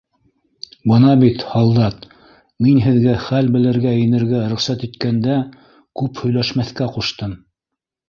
[0.91, 2.07] —Бына бит, һалдат,
[2.67, 5.39] мин һеҙгә хәл белергә инергә рөхсәт иткәндә
[6.03, 7.43] күп һөйләшмәҫкә ҡуштым.